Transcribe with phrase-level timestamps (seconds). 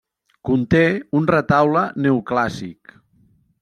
[0.49, 0.81] Conté
[1.21, 3.01] un retaule neoclàssic.